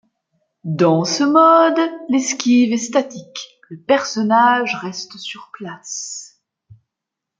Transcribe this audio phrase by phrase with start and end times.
[0.63, 6.41] Dans ce mode, l'esquive est statique, le personnage reste sur place.